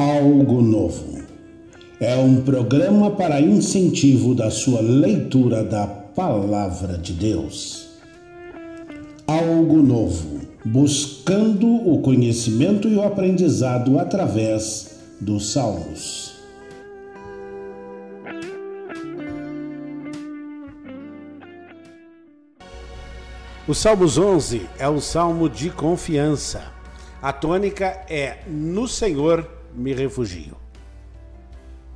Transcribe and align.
Algo 0.00 0.62
Novo. 0.62 1.18
É 1.98 2.14
um 2.14 2.42
programa 2.42 3.10
para 3.10 3.40
incentivo 3.40 4.32
da 4.32 4.48
sua 4.48 4.80
leitura 4.80 5.64
da 5.64 5.88
Palavra 5.88 6.96
de 6.96 7.12
Deus. 7.12 7.88
Algo 9.26 9.82
Novo. 9.82 10.38
Buscando 10.64 11.66
o 11.66 12.00
conhecimento 12.00 12.86
e 12.86 12.94
o 12.94 13.02
aprendizado 13.02 13.98
através 13.98 15.00
dos 15.20 15.50
Salmos. 15.50 16.32
O 23.66 23.74
Salmos 23.74 24.16
11 24.16 24.64
é 24.78 24.88
um 24.88 25.00
salmo 25.00 25.48
de 25.48 25.70
confiança. 25.70 26.62
A 27.20 27.32
tônica 27.32 27.84
é: 28.08 28.38
No 28.46 28.86
Senhor 28.86 29.57
me 29.78 29.94
refugio. 29.94 30.56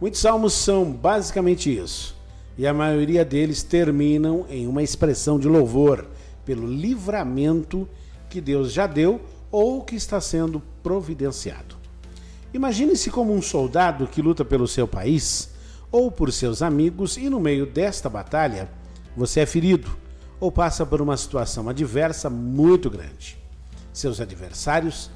Muitos 0.01 0.21
salmos 0.21 0.53
são 0.53 0.91
basicamente 0.91 1.75
isso, 1.77 2.17
e 2.57 2.67
a 2.67 2.75
maioria 2.75 3.25
deles 3.25 3.63
terminam 3.63 4.47
em 4.49 4.67
uma 4.67 4.83
expressão 4.83 5.39
de 5.39 5.49
louvor 5.49 6.07
pelo 6.45 6.67
livramento 6.67 7.89
que 8.29 8.41
Deus 8.41 8.73
já 8.73 8.87
deu 8.87 9.21
ou 9.51 9.83
que 9.83 9.95
está 9.95 10.21
sendo 10.21 10.63
providenciado. 10.83 11.77
Imagine-se 12.55 13.11
como 13.11 13.35
um 13.35 13.41
soldado 13.41 14.07
que 14.07 14.21
luta 14.21 14.45
pelo 14.45 14.67
seu 14.67 14.87
país 14.87 15.51
ou 15.91 16.11
por 16.11 16.33
seus 16.33 16.63
amigos 16.63 17.17
e 17.17 17.29
no 17.29 17.39
meio 17.39 17.67
desta 17.67 18.09
batalha 18.09 18.69
você 19.17 19.41
é 19.41 19.47
ferido 19.47 19.91
ou 20.41 20.51
passa 20.51 20.85
por 20.85 21.01
uma 21.01 21.17
situação 21.17 21.69
adversa 21.69 22.29
muito 22.29 22.91
grande. 22.91 23.39
Seus 23.93 24.21
adversários 24.21 25.11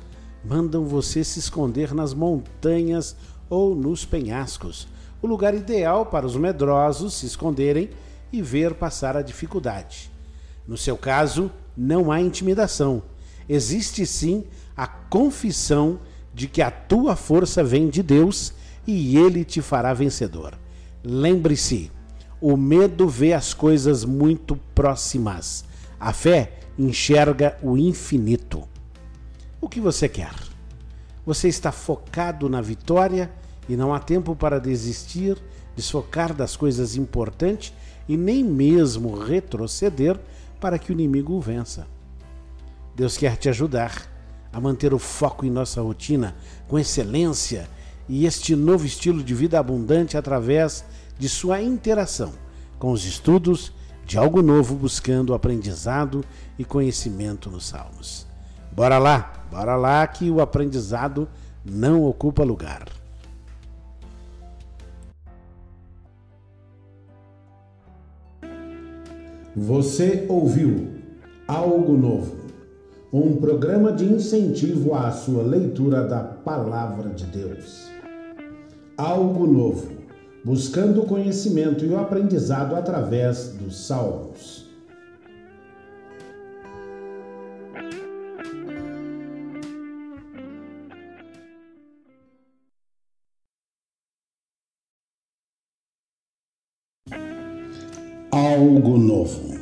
mandam 0.49 0.85
você 0.85 1.25
se 1.25 1.41
esconder 1.41 1.93
nas 1.93 2.15
montanhas 2.15 3.17
ou 3.51 3.75
nos 3.75 4.05
penhascos, 4.05 4.87
o 5.21 5.27
lugar 5.27 5.55
ideal 5.55 6.07
para 6.07 6.27
os 6.27 6.37
medrosos 6.37 7.15
se 7.15 7.27
esconderem 7.27 7.91
e 8.33 8.41
ver 8.41 8.75
passar 8.75 9.17
a 9.17 9.23
dificuldade. 9.23 10.11
No 10.67 10.77
seu 10.77 10.97
caso, 10.97 11.51
não 11.77 12.13
há 12.13 12.21
intimidação. 12.21 13.03
Existe 13.49 14.07
sim 14.07 14.45
a 14.77 14.87
confissão 14.87 15.99
de 16.33 16.47
que 16.47 16.63
a 16.63 16.71
tua 16.71 17.17
força 17.17 17.65
vem 17.65 17.89
de 17.89 18.03
Deus 18.03 18.53
e 18.87 19.17
ele 19.17 19.45
te 19.45 19.61
fará 19.61 19.93
vencedor. 19.95 20.57
Lembre-se, 21.03 21.91
o 22.41 22.57
medo 22.57 23.09
vê 23.09 23.33
as 23.33 23.55
coisas 23.55 24.05
muito 24.05 24.57
próximas. 24.75 25.65
A 25.99 26.13
fé 26.13 26.59
enxerga 26.79 27.57
o 27.63 27.77
infinito. 27.77 28.69
O 29.61 29.69
que 29.69 29.81
você 29.81 30.09
quer? 30.09 30.35
Você 31.25 31.49
está 31.49 31.73
focado 31.73 32.49
na 32.49 32.61
vitória 32.61 33.31
e 33.69 33.77
não 33.77 33.93
há 33.95 33.99
tempo 33.99 34.37
para 34.37 34.61
desistir, 34.61 35.37
desfocar 35.75 36.35
das 36.35 36.57
coisas 36.57 36.95
importantes 36.95 37.73
e 38.09 38.17
nem 38.17 38.45
mesmo 38.45 39.19
retroceder 39.19 40.19
para 40.61 40.79
que 40.79 40.91
o 40.91 40.93
inimigo 40.93 41.33
o 41.33 41.41
vença. 41.41 41.87
Deus 42.95 43.17
quer 43.17 43.37
te 43.37 43.49
ajudar 43.49 44.11
a 44.53 44.61
manter 44.61 44.95
o 44.95 44.99
foco 44.99 45.45
em 45.45 45.51
nossa 45.51 45.81
rotina 45.81 46.37
com 46.69 46.79
excelência 46.79 47.69
e 48.09 48.25
este 48.25 48.55
novo 48.55 48.87
estilo 48.87 49.23
de 49.23 49.35
vida 49.35 49.59
abundante 49.59 50.17
através 50.17 50.85
de 51.19 51.29
sua 51.29 51.61
interação 51.61 52.33
com 52.79 52.93
os 52.93 53.05
estudos 53.05 53.73
de 54.05 54.17
algo 54.17 54.41
novo 54.43 54.75
buscando 54.75 55.35
aprendizado 55.35 56.25
e 56.59 56.65
conhecimento 56.65 57.51
nos 57.51 57.67
Salmos. 57.67 58.36
Bora 58.77 58.99
lá, 58.99 59.33
bora 59.51 59.75
lá 59.75 60.07
que 60.07 60.31
o 60.31 60.39
aprendizado 60.39 61.27
não 61.65 62.05
ocupa 62.05 62.45
lugar. 62.45 62.85
Você 69.57 70.27
ouviu 70.29 70.91
Algo 71.49 71.97
Novo, 71.97 72.37
um 73.11 73.37
programa 73.37 73.91
de 73.93 74.05
incentivo 74.05 74.95
à 74.95 75.11
sua 75.11 75.43
leitura 75.43 76.07
da 76.07 76.21
Palavra 76.23 77.09
de 77.09 77.25
Deus. 77.25 77.89
Algo 78.99 79.47
Novo, 79.47 79.91
buscando 80.45 81.01
o 81.01 81.07
conhecimento 81.07 81.83
e 81.83 81.89
o 81.89 81.99
aprendizado 81.99 82.77
através 82.77 83.55
dos 83.55 83.87
Salmos. 83.87 84.66
Algo 98.31 98.99
Novo. 98.99 99.57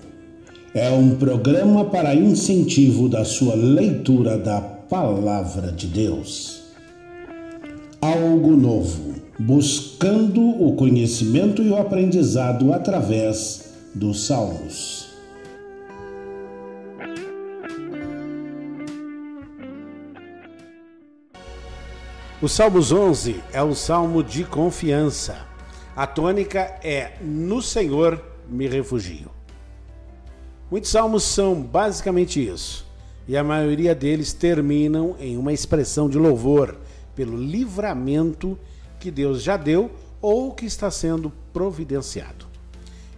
É 0.75 0.91
um 0.91 1.17
programa 1.17 1.85
para 1.85 2.15
incentivo 2.15 3.09
da 3.09 3.25
sua 3.25 3.55
leitura 3.55 4.39
da 4.39 4.61
Palavra 4.61 5.71
de 5.71 5.87
Deus. 5.87 6.63
Algo 8.01 8.57
Novo. 8.57 9.15
Buscando 9.39 10.41
o 10.41 10.75
conhecimento 10.77 11.63
e 11.63 11.69
o 11.69 11.77
aprendizado 11.77 12.73
através 12.73 13.75
dos 13.95 14.27
Salmos. 14.27 15.09
O 22.41 22.49
Salmos 22.49 22.93
11 22.93 23.43
é 23.53 23.63
um 23.63 23.75
salmo 23.75 24.23
de 24.23 24.45
confiança. 24.45 25.37
A 25.97 26.07
tônica 26.07 26.61
é: 26.83 27.13
No 27.21 27.63
Senhor 27.63 28.34
me 28.49 28.67
refugio. 28.67 29.31
Muitos 30.71 30.91
salmos 30.91 31.23
são 31.23 31.63
basicamente 31.63 32.45
isso, 32.45 32.87
e 33.29 33.37
a 33.37 33.45
maioria 33.45 33.95
deles 33.95 34.33
terminam 34.33 35.17
em 35.19 35.37
uma 35.37 35.53
expressão 35.53 36.09
de 36.09 36.19
louvor 36.19 36.77
pelo 37.15 37.37
livramento 37.37 38.59
que 38.99 39.11
Deus 39.11 39.43
já 39.43 39.57
deu 39.57 39.91
ou 40.21 40.53
que 40.53 40.67
está 40.67 40.91
sendo 40.91 41.33
providenciado. 41.53 42.47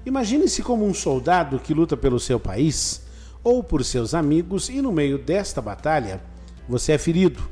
Imagine-se 0.04 0.62
como 0.62 0.84
um 0.84 0.94
soldado 0.94 1.58
que 1.58 1.74
luta 1.74 1.96
pelo 1.96 2.20
seu 2.20 2.38
país 2.38 3.02
ou 3.42 3.62
por 3.62 3.84
seus 3.84 4.14
amigos 4.14 4.68
e 4.68 4.82
no 4.82 4.92
meio 4.92 5.18
desta 5.18 5.62
batalha 5.62 6.20
você 6.68 6.92
é 6.92 6.98
ferido 6.98 7.42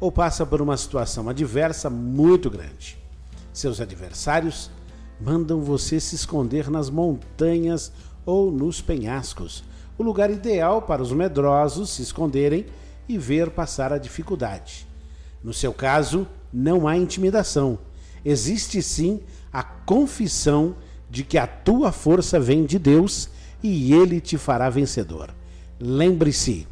ou 0.00 0.10
passa 0.10 0.44
por 0.44 0.60
uma 0.60 0.76
situação 0.76 1.28
adversa 1.28 1.88
muito 1.88 2.50
grande. 2.50 2.98
Seus 3.52 3.80
adversários 3.80 4.70
mandam 5.20 5.60
você 5.60 6.00
se 6.00 6.14
esconder 6.14 6.70
nas 6.70 6.90
montanhas 6.90 7.92
ou 8.26 8.50
nos 8.50 8.80
penhascos, 8.80 9.64
o 9.96 10.02
lugar 10.02 10.30
ideal 10.30 10.82
para 10.82 11.02
os 11.02 11.12
medrosos 11.12 11.90
se 11.90 12.02
esconderem 12.02 12.66
e 13.08 13.16
ver 13.18 13.50
passar 13.50 13.92
a 13.92 13.98
dificuldade. 13.98 14.86
No 15.42 15.52
seu 15.52 15.72
caso, 15.72 16.26
não 16.52 16.88
há 16.88 16.96
intimidação. 16.96 17.78
Existe 18.24 18.82
sim 18.82 19.20
a 19.52 19.62
confissão 19.62 20.74
de 21.10 21.22
que 21.22 21.38
a 21.38 21.46
tua 21.46 21.92
força 21.92 22.40
vem 22.40 22.64
de 22.64 22.78
Deus 22.78 23.28
e 23.62 23.92
ele 23.92 24.20
te 24.20 24.36
fará 24.36 24.68
vencedor. 24.68 25.34
Lembre-se, 25.78 26.66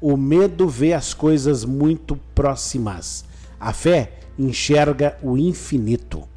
o 0.00 0.16
medo 0.16 0.68
vê 0.68 0.92
as 0.92 1.12
coisas 1.12 1.64
muito 1.64 2.16
próximas. 2.34 3.24
A 3.58 3.72
fé 3.72 4.12
enxerga 4.38 5.18
o 5.22 5.36
infinito. 5.36 6.28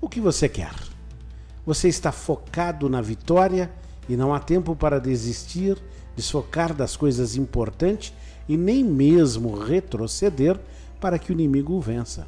O 0.00 0.08
que 0.08 0.20
você 0.20 0.48
quer? 0.48 0.74
Você 1.66 1.88
está 1.88 2.12
focado 2.12 2.88
na 2.88 3.00
vitória 3.00 3.70
e 4.08 4.16
não 4.16 4.32
há 4.32 4.38
tempo 4.38 4.76
para 4.76 5.00
desistir, 5.00 5.76
desfocar 6.14 6.72
das 6.72 6.96
coisas 6.96 7.34
importantes 7.34 8.12
e 8.48 8.56
nem 8.56 8.84
mesmo 8.84 9.58
retroceder 9.58 10.58
para 11.00 11.18
que 11.18 11.30
o 11.30 11.34
inimigo 11.34 11.74
o 11.74 11.80
vença. 11.80 12.26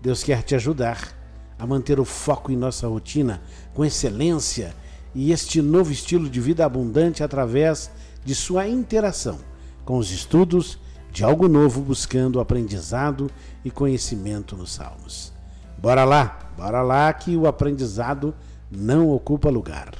Deus 0.00 0.22
quer 0.22 0.42
te 0.42 0.54
ajudar 0.54 1.14
a 1.58 1.66
manter 1.66 2.00
o 2.00 2.04
foco 2.04 2.50
em 2.50 2.56
nossa 2.56 2.88
rotina 2.88 3.42
com 3.74 3.84
excelência 3.84 4.74
e 5.14 5.32
este 5.32 5.60
novo 5.60 5.92
estilo 5.92 6.28
de 6.28 6.40
vida 6.40 6.64
abundante 6.64 7.22
através 7.22 7.90
de 8.24 8.34
sua 8.34 8.66
interação 8.66 9.38
com 9.84 9.98
os 9.98 10.10
estudos 10.10 10.78
de 11.12 11.22
algo 11.22 11.46
novo 11.46 11.82
buscando 11.82 12.40
aprendizado 12.40 13.30
e 13.64 13.70
conhecimento 13.70 14.56
nos 14.56 14.72
Salmos. 14.72 15.33
Bora 15.84 16.02
lá, 16.02 16.38
bora 16.56 16.80
lá 16.80 17.12
que 17.12 17.36
o 17.36 17.46
aprendizado 17.46 18.34
não 18.70 19.10
ocupa 19.10 19.50
lugar. 19.50 19.90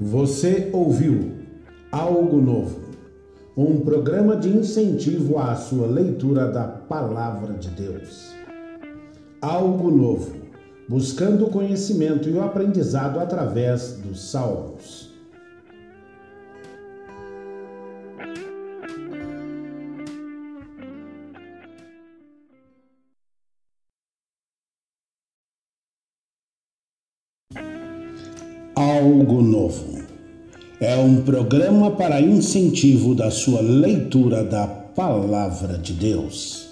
Você 0.00 0.68
ouviu 0.72 1.36
Algo 1.92 2.42
Novo, 2.42 2.80
um 3.56 3.78
programa 3.82 4.36
de 4.36 4.48
incentivo 4.48 5.38
à 5.38 5.54
sua 5.54 5.86
leitura 5.86 6.48
da 6.48 6.64
Palavra 6.64 7.54
de 7.54 7.68
Deus. 7.68 8.34
Algo 9.40 9.88
Novo, 9.88 10.34
buscando 10.88 11.46
o 11.46 11.50
conhecimento 11.50 12.28
e 12.28 12.32
o 12.32 12.42
aprendizado 12.42 13.20
através 13.20 13.92
dos 13.98 14.32
Salmos. 14.32 15.11
Algo 28.74 29.42
Novo. 29.42 30.02
É 30.80 30.96
um 30.96 31.20
programa 31.20 31.90
para 31.90 32.22
incentivo 32.22 33.14
da 33.14 33.30
sua 33.30 33.60
leitura 33.60 34.42
da 34.42 34.66
Palavra 34.66 35.76
de 35.76 35.92
Deus. 35.92 36.70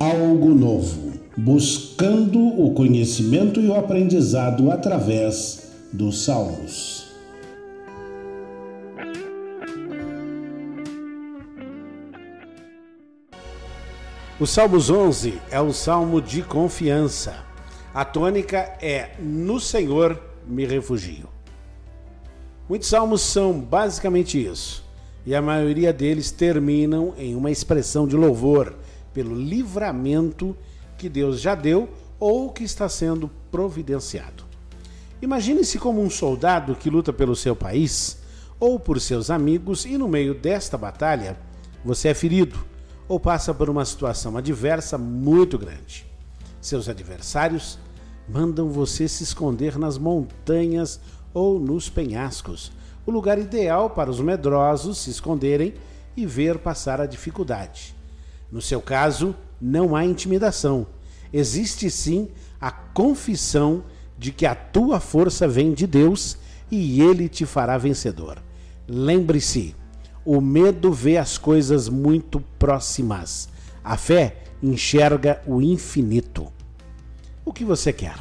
Algo 0.00 0.54
Novo. 0.54 1.12
Buscando 1.36 2.38
o 2.40 2.72
conhecimento 2.72 3.60
e 3.60 3.66
o 3.66 3.74
aprendizado 3.74 4.70
através 4.70 5.70
dos 5.92 6.24
Salmos. 6.24 7.08
O 14.40 14.46
Salmos 14.46 14.88
11 14.88 15.40
é 15.50 15.60
o 15.60 15.72
salmo 15.74 16.22
de 16.22 16.42
confiança. 16.42 17.44
A 17.92 18.04
tônica 18.04 18.58
é 18.80 19.10
No 19.20 19.60
Senhor 19.60 20.33
me 20.46 20.64
refugio. 20.64 21.28
Muitos 22.68 22.88
salmos 22.88 23.20
são 23.20 23.60
basicamente 23.60 24.42
isso, 24.42 24.84
e 25.26 25.34
a 25.34 25.42
maioria 25.42 25.92
deles 25.92 26.30
terminam 26.30 27.14
em 27.16 27.34
uma 27.34 27.50
expressão 27.50 28.06
de 28.06 28.16
louvor 28.16 28.74
pelo 29.12 29.34
livramento 29.34 30.56
que 30.96 31.08
Deus 31.08 31.40
já 31.40 31.54
deu 31.54 31.88
ou 32.18 32.50
que 32.50 32.64
está 32.64 32.88
sendo 32.88 33.30
providenciado. 33.50 34.44
Imagine-se 35.20 35.78
como 35.78 36.02
um 36.02 36.10
soldado 36.10 36.74
que 36.74 36.90
luta 36.90 37.12
pelo 37.12 37.36
seu 37.36 37.54
país 37.54 38.18
ou 38.58 38.78
por 38.78 39.00
seus 39.00 39.30
amigos 39.30 39.84
e 39.84 39.96
no 39.96 40.08
meio 40.08 40.34
desta 40.34 40.76
batalha 40.76 41.38
você 41.84 42.08
é 42.08 42.14
ferido 42.14 42.58
ou 43.06 43.20
passa 43.20 43.52
por 43.52 43.68
uma 43.68 43.84
situação 43.84 44.36
adversa 44.36 44.96
muito 44.96 45.58
grande. 45.58 46.06
Seus 46.60 46.88
adversários 46.88 47.78
mandam 48.28 48.68
você 48.68 49.06
se 49.08 49.22
esconder 49.22 49.78
nas 49.78 49.98
montanhas 49.98 51.00
ou 51.32 51.58
nos 51.58 51.88
penhascos, 51.88 52.72
o 53.06 53.10
lugar 53.10 53.38
ideal 53.38 53.90
para 53.90 54.10
os 54.10 54.20
medrosos 54.20 54.98
se 54.98 55.10
esconderem 55.10 55.74
e 56.16 56.24
ver 56.24 56.58
passar 56.58 57.00
a 57.00 57.06
dificuldade. 57.06 57.94
No 58.50 58.62
seu 58.62 58.80
caso, 58.80 59.34
não 59.60 59.94
há 59.94 60.04
intimidação. 60.04 60.86
Existe 61.32 61.90
sim 61.90 62.28
a 62.60 62.70
confissão 62.70 63.82
de 64.16 64.30
que 64.32 64.46
a 64.46 64.54
tua 64.54 65.00
força 65.00 65.46
vem 65.48 65.72
de 65.74 65.86
Deus 65.86 66.38
e 66.70 67.02
ele 67.02 67.28
te 67.28 67.44
fará 67.44 67.76
vencedor. 67.76 68.42
Lembre-se, 68.86 69.74
o 70.24 70.40
medo 70.40 70.92
vê 70.92 71.18
as 71.18 71.36
coisas 71.36 71.88
muito 71.88 72.40
próximas. 72.58 73.48
A 73.82 73.96
fé 73.96 74.44
enxerga 74.62 75.42
o 75.46 75.60
infinito. 75.60 76.50
O 77.44 77.52
que 77.52 77.64
você 77.64 77.92
quer? 77.92 78.18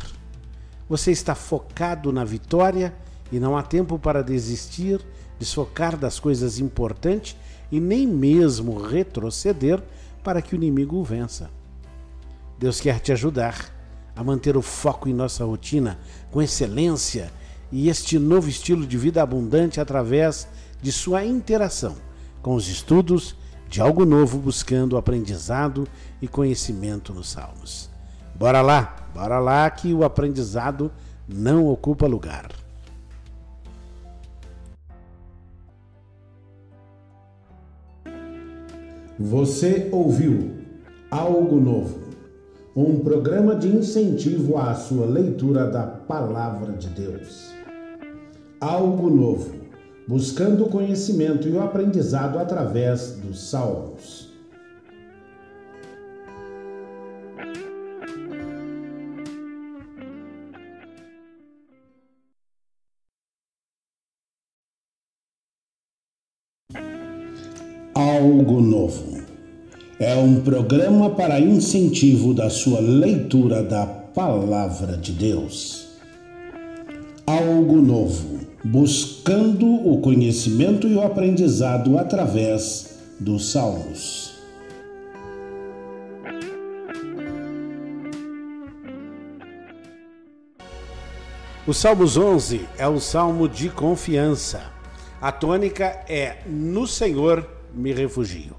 Você 0.89 1.11
está 1.11 1.33
focado 1.33 2.11
na 2.11 2.25
vitória 2.25 2.93
e 3.31 3.39
não 3.39 3.57
há 3.57 3.63
tempo 3.63 3.97
para 3.97 4.21
desistir, 4.21 4.99
desfocar 5.39 5.95
das 5.95 6.19
coisas 6.19 6.59
importantes 6.59 7.37
e 7.71 7.79
nem 7.79 8.05
mesmo 8.05 8.77
retroceder 8.77 9.81
para 10.21 10.41
que 10.41 10.53
o 10.53 10.57
inimigo 10.57 10.97
o 10.97 11.03
vença. 11.03 11.49
Deus 12.59 12.81
quer 12.81 12.99
te 12.99 13.11
ajudar 13.13 13.73
a 14.15 14.23
manter 14.23 14.57
o 14.57 14.61
foco 14.61 15.07
em 15.07 15.13
nossa 15.13 15.45
rotina 15.45 15.97
com 16.29 16.41
excelência 16.41 17.31
e 17.71 17.89
este 17.89 18.19
novo 18.19 18.49
estilo 18.49 18.85
de 18.85 18.97
vida 18.97 19.23
abundante 19.23 19.79
através 19.79 20.47
de 20.81 20.91
sua 20.91 21.25
interação 21.25 21.95
com 22.41 22.55
os 22.55 22.67
estudos 22.67 23.35
de 23.69 23.81
algo 23.81 24.05
novo 24.05 24.37
buscando 24.37 24.97
aprendizado 24.97 25.87
e 26.21 26.27
conhecimento 26.27 27.13
nos 27.13 27.29
Salmos. 27.31 27.92
Bora 28.35 28.61
lá, 28.61 28.95
bora 29.13 29.39
lá 29.39 29.69
que 29.69 29.93
o 29.93 30.03
aprendizado 30.03 30.91
não 31.27 31.67
ocupa 31.67 32.07
lugar. 32.07 32.51
Você 39.19 39.87
ouviu 39.91 40.51
Algo 41.11 41.61
Novo, 41.61 41.99
um 42.75 42.99
programa 42.99 43.55
de 43.55 43.67
incentivo 43.67 44.57
à 44.57 44.73
sua 44.73 45.05
leitura 45.05 45.69
da 45.69 45.85
Palavra 45.85 46.73
de 46.73 46.87
Deus. 46.87 47.53
Algo 48.59 49.11
Novo, 49.11 49.53
buscando 50.07 50.65
o 50.65 50.69
conhecimento 50.69 51.47
e 51.47 51.51
o 51.51 51.61
aprendizado 51.61 52.39
através 52.39 53.11
dos 53.11 53.51
Salmos. 53.51 54.32
Algo 68.13 68.61
Novo. 68.61 69.23
É 69.99 70.15
um 70.15 70.41
programa 70.41 71.09
para 71.09 71.39
incentivo 71.39 72.31
da 72.31 72.47
sua 72.47 72.79
leitura 72.79 73.63
da 73.63 73.87
Palavra 73.87 74.95
de 74.95 75.11
Deus. 75.13 75.87
Algo 77.25 77.81
Novo. 77.81 78.41
Buscando 78.63 79.65
o 79.65 79.99
conhecimento 79.99 80.87
e 80.87 80.93
o 80.93 81.01
aprendizado 81.01 81.97
através 81.97 82.99
dos 83.19 83.49
Salmos. 83.51 84.35
O 91.65 91.73
Salmos 91.73 92.15
11 92.15 92.61
é 92.77 92.87
o 92.87 92.99
salmo 92.99 93.49
de 93.49 93.69
confiança. 93.69 94.71
A 95.19 95.31
tônica 95.31 95.85
é 96.07 96.37
No 96.45 96.85
Senhor 96.85 97.62
me 97.73 97.91
refugio. 97.91 98.55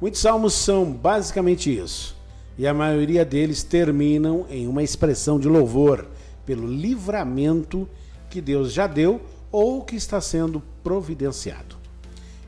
Muitos 0.00 0.20
salmos 0.20 0.54
são 0.54 0.92
basicamente 0.92 1.76
isso, 1.76 2.16
e 2.56 2.66
a 2.66 2.74
maioria 2.74 3.24
deles 3.24 3.62
terminam 3.62 4.46
em 4.48 4.66
uma 4.66 4.82
expressão 4.82 5.38
de 5.38 5.48
louvor 5.48 6.06
pelo 6.44 6.66
livramento 6.66 7.88
que 8.30 8.40
Deus 8.40 8.72
já 8.72 8.86
deu 8.86 9.20
ou 9.50 9.82
que 9.84 9.96
está 9.96 10.20
sendo 10.20 10.62
providenciado. 10.82 11.76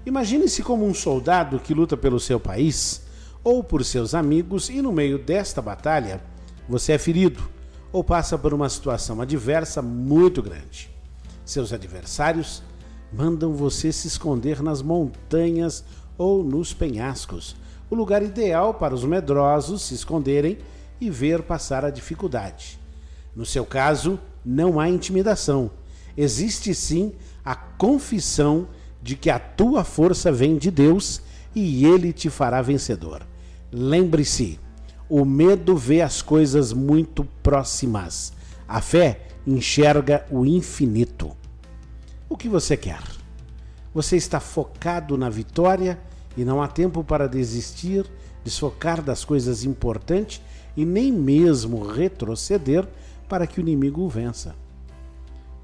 Imagine-se 0.05 0.63
como 0.63 0.87
um 0.87 0.95
soldado 0.95 1.61
que 1.61 1.75
luta 1.75 1.97
pelo 1.97 2.19
seu 2.19 2.41
país 2.41 3.03
ou 3.45 3.63
por 3.63 3.85
seus 3.85 4.15
amigos 4.15 4.69
e 4.69 4.81
no 4.81 4.93
meio 4.93 5.19
desta 5.19 5.61
batalha 5.61 6.23
você 6.69 6.93
é 6.93 6.99
ferido 6.99 7.43
ou 7.93 8.05
passa 8.05 8.39
por 8.39 8.55
uma 8.55 8.69
situação 8.69 9.21
adversa 9.21 9.83
muito 9.83 10.43
grande. 10.43 10.91
Seus 11.45 11.73
adversários 11.73 12.63
mandam 13.13 13.55
você 13.55 13.93
se 13.93 14.07
esconder 14.09 14.63
nas 14.63 14.83
montanhas 14.83 15.85
ou 16.17 16.45
nos 16.45 16.73
penhascos, 16.73 17.57
o 17.91 17.95
lugar 17.95 18.23
ideal 18.23 18.75
para 18.75 18.95
os 18.95 19.05
medrosos 19.05 19.83
se 19.83 19.95
esconderem 19.95 20.59
e 21.01 21.11
ver 21.11 21.43
passar 21.43 21.85
a 21.85 21.91
dificuldade. 21.91 22.79
No 23.35 23.45
seu 23.45 23.65
caso, 23.65 24.19
não 24.45 24.79
há 24.79 24.89
intimidação. 24.89 25.71
Existe 26.17 26.75
sim 26.75 27.13
a 27.45 27.55
confissão 27.55 28.69
de 29.03 29.17
que 29.17 29.31
a 29.31 29.39
tua 29.39 29.83
força 29.83 30.31
vem 30.31 30.57
de 30.57 30.71
Deus 30.71 31.23
e 31.55 31.85
ele 31.87 32.13
te 32.13 32.29
fará 32.29 32.61
vencedor. 32.63 33.27
Lembre-se, 33.73 34.61
o 35.09 35.25
medo 35.25 35.77
vê 35.77 36.03
as 36.03 36.23
coisas 36.23 36.73
muito 36.73 37.25
próximas. 37.43 38.33
A 38.69 38.81
fé 38.81 39.27
enxerga 39.47 40.25
o 40.31 40.45
infinito. 40.45 41.40
O 42.31 42.37
que 42.37 42.49
você 42.49 42.77
quer? 42.77 43.03
Você 43.93 44.17
está 44.17 44.39
focado 44.39 45.19
na 45.19 45.29
vitória 45.29 45.99
e 46.37 46.45
não 46.45 46.63
há 46.63 46.69
tempo 46.69 47.03
para 47.03 47.29
desistir, 47.29 48.09
desfocar 48.45 49.03
das 49.03 49.25
coisas 49.25 49.65
importantes 49.65 50.41
e 50.77 50.85
nem 50.85 51.11
mesmo 51.11 51.85
retroceder 51.85 52.87
para 53.29 53.49
que 53.49 53.59
o 53.59 53.63
inimigo 53.63 54.03
o 54.03 54.09
vença. 54.09 54.55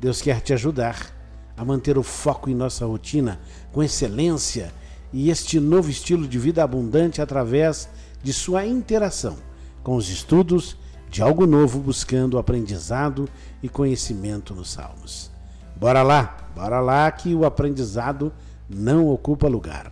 Deus 0.00 0.20
quer 0.20 0.40
te 0.40 0.52
ajudar 0.52 1.14
a 1.56 1.64
manter 1.64 1.96
o 1.96 2.02
foco 2.02 2.50
em 2.50 2.54
nossa 2.54 2.84
rotina 2.84 3.40
com 3.70 3.80
excelência 3.80 4.74
e 5.12 5.30
este 5.30 5.60
novo 5.60 5.88
estilo 5.88 6.26
de 6.26 6.36
vida 6.36 6.64
abundante 6.64 7.22
através 7.22 7.88
de 8.24 8.32
sua 8.32 8.66
interação 8.66 9.36
com 9.84 9.94
os 9.94 10.08
estudos 10.08 10.76
de 11.08 11.22
algo 11.22 11.46
novo 11.46 11.78
buscando 11.78 12.38
aprendizado 12.38 13.28
e 13.62 13.68
conhecimento 13.68 14.52
nos 14.52 14.72
Salmos. 14.72 15.35
Bora 15.78 16.02
lá, 16.02 16.36
bora 16.54 16.80
lá 16.80 17.10
que 17.10 17.34
o 17.34 17.44
aprendizado 17.44 18.32
não 18.66 19.10
ocupa 19.10 19.46
lugar. 19.46 19.90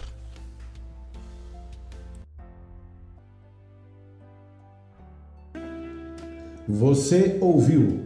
Você 6.67 7.37
ouviu 7.43 8.01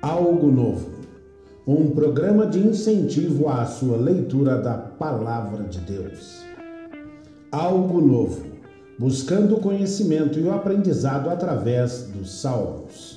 Algo 0.00 0.52
Novo, 0.52 0.88
um 1.66 1.90
programa 1.90 2.46
de 2.46 2.60
incentivo 2.60 3.48
à 3.48 3.66
sua 3.66 3.96
leitura 3.96 4.62
da 4.62 4.74
Palavra 4.74 5.64
de 5.64 5.80
Deus. 5.80 6.44
Algo 7.50 8.00
Novo, 8.00 8.46
buscando 8.96 9.56
o 9.56 9.60
conhecimento 9.60 10.38
e 10.38 10.44
o 10.44 10.54
aprendizado 10.54 11.28
através 11.28 12.02
dos 12.04 12.40
Salmos. 12.40 13.15